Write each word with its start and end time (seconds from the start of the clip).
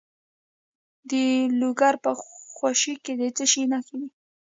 د 1.09 1.11
لوګر 1.59 1.93
په 2.03 2.11
خوشي 2.55 2.93
کې 3.03 3.13
د 3.19 3.23
څه 3.35 3.45
شي 3.51 3.63
نښې 3.71 3.95
دي؟ 4.01 4.09